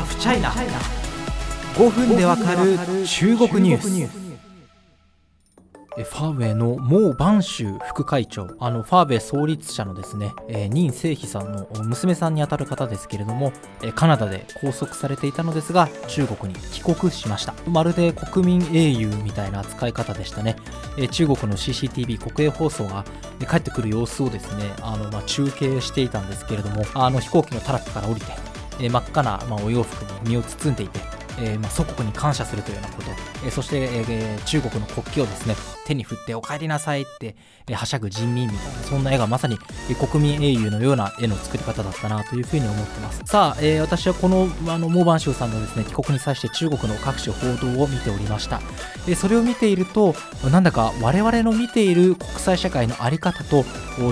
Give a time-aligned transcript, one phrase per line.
[0.00, 0.50] ハフチャイナ
[1.76, 4.30] 5分でわかる中国ニュース。
[5.96, 13.52] ファーウェイのモー・バンシュ副会長あのファーウェイ創立者のですね、えー、任正妃さんの娘さんにあたる方ですけれども、
[13.82, 17.52] えカナダで拘束されていたのですが中国に帰国しました。
[17.66, 20.56] まるで国民英雄みたいな扱い方でしたね、
[20.96, 23.04] えー、中国の CCTV 国営放送が
[23.46, 28.39] 帰ってくる様子をですねあの、まあ、中継していたんですけれどもあの飛行機のタラップから降りて、
[28.80, 31.00] え、真っ赤な、ま、お洋服に身を包んでいて
[31.40, 33.10] え、ま、祖国に感謝するというようなこと、
[33.46, 35.54] え、そして、え、中国の国旗をですね
[35.90, 37.34] 手に振ってお帰りなさいって、
[37.72, 39.58] はしゃぐ人民みたいなそんな絵がまさに、
[40.10, 43.22] 国民英雄のような絵の作り方だったなというふうに思ってます。
[43.26, 48.60] さあ、え私はこのあのモーバンシュさんのですね帰国に際して中国の各種報道を見ておりました、
[49.08, 50.14] えそれを見ていると
[50.50, 53.64] なんだか我々の見ている国際社会の在り方と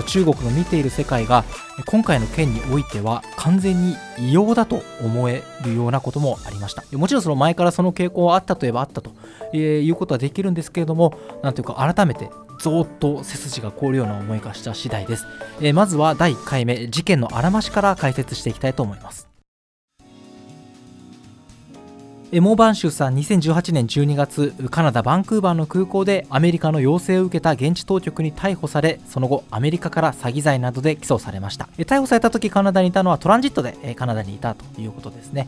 [0.03, 1.43] 中国の見ている世界が
[1.85, 6.83] 今回の件においては完全に異様だと思えるようなこともありました。
[6.97, 9.11] もちろんその前からその傾向はあったといえばあったと
[9.53, 15.25] えいうことはできるんですけれどもなんというか改めてぞーっと背筋が凍るような思いがした次第です、
[15.61, 19.29] えまずは第1回目事件のあらましから解説していきたいと思います。
[22.31, 31.67] モーバンシューさん2018年12月カナダ・バンクーバーの空港でアメリカの要請を受けた現地当局に逮捕されその後アメリカから詐欺罪などで起訴されました。
[31.77, 35.47] 逮捕された時カナダにいたのはトランジットでカナダにいたということですね。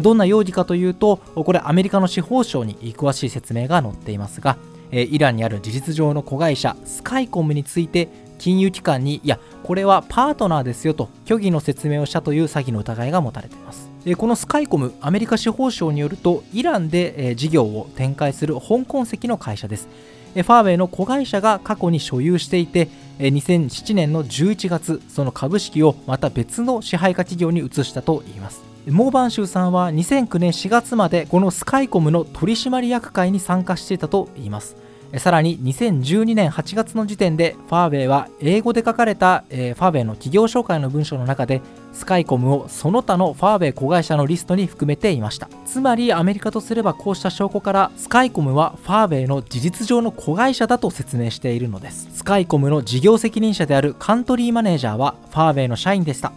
[0.00, 4.58] どんな容疑かというとこれアメリカの司法省に詳しい説明が載っていますが
[4.90, 13.90] えイランにある事実上の子会社スカイコムについて金融機関にいやこれはパートナーですよと虚偽の説明をしたという詐欺の疑いが持たれています。
[14.16, 19.88] このスカイコムアメリカ司法省によるとイランで事業を展開する香港籍の会社です。
[20.34, 28.75] ファーウェイの子会社が過去に所有していて2007年の11月その株式をまた別の支配下企業に移したといいます。
[28.88, 34.76] モーバンシュさんは2009年4月までこのスカイコムの取締役会に参加していたといいます。
[35.18, 45.48] さらに2012年8月の時点でファーウェイは英語で書かれた、えー、ファーウェイの企業紹介の文章の中でスカイコムをその他のファーウェイ子会社のリストに含めていました。
[45.64, 52.08] つまりアメリカとすればこうした証拠からスカイコムはファーウェイの事実上の子会社だと説明しているのです。
[52.12, 56.32] スカイコムの事業責任者であるカントリーマネージャーはファーウェイの社員でした。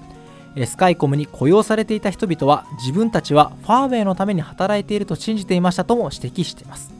[0.66, 6.92] スカイコムに雇用されていた人々は自分たちはファーウェイのために働いていると信じていましたとも指摘しています。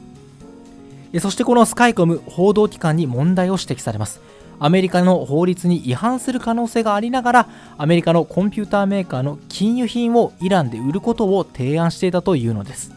[1.20, 4.20] そしてこのスカイコム報道機関に問題を指摘されます。
[4.62, 12.92] アメリカの法律に違反する可能性がありながらアメリカのコンピューターメーカーの金融品をイランで売ることを提案していたというのです。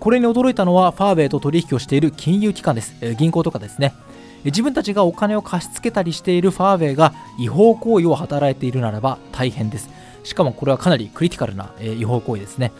[0.00, 2.94] これに驚いたのはファーウェイと取引をしている金融機関です。
[3.16, 3.94] 銀行とかですね。
[4.48, 9.90] 自分たちがお金を貸し付けたりしているファーウェイが違法行為を働いているならば大変です。
[10.24, 12.72] しかもこれはかなりクリティカルな違法行為ですね。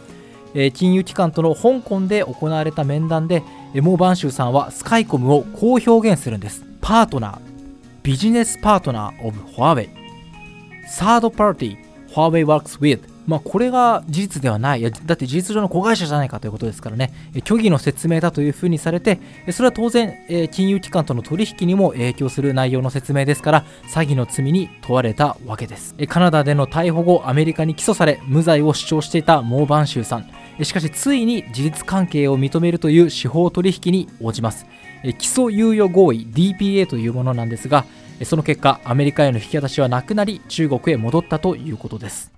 [0.74, 3.42] 金融機関との香港で行われた面談で
[3.74, 6.64] モー・バンシューさんはスカイコムをこう表現するんです。
[6.80, 11.76] partner business partner of Huawei third party Huawei
[12.08, 14.80] works with まあ、これが事実ではない。
[14.80, 17.12] いやだって事実上の子会社じゃないかということですからね。
[17.46, 19.20] 虚偽の説明だというふうにされて、
[19.52, 25.94] それは当然、え金融機関との取引にも影響する内容の説明ですから、詐欺の罪に問われたわけです。
[26.08, 30.64] カナダでの逮捕後、アメリカに起訴され、無罪を主張していたモーバンシューさん。
[30.64, 34.64] しかし、ついに事実関係を認めるという司法取引に応じます。
[35.02, 37.84] 起訴猶予合意 DPA というものなんですが、
[38.24, 42.37] その結果、アメリカへの引き渡しはなくなり、中国へ戻ったということです。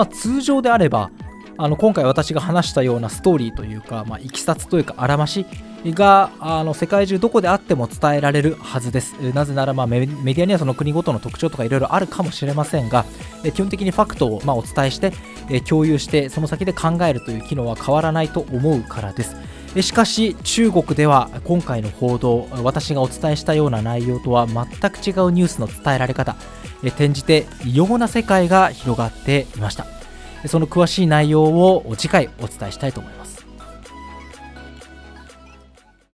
[0.00, 1.10] まあ、通常であれば
[1.58, 5.44] あの今回私が話したようなストーリーというか、まあ、いきさつというかあらまし
[5.84, 9.12] があの世界中どこであっても伝えられるはずです。
[9.34, 13.04] なぜなら、まあ、メディアにはその国ごとの特徴とかいろいろあるかもしれませんが、
[13.54, 15.12] 基本的にファクトを、ま、お伝えして、
[15.66, 19.36] 共有して、その先で考えるという機能は変わらないと思うからです。
[19.80, 26.36] しかし中国では今回の報道私がお伝えしたような内容とは全く違うニュースの伝えられ方
[26.82, 29.86] 転じて異様な世界が広がっていました。
[30.46, 33.39] その詳しい内容を次回お伝えしたいと思います。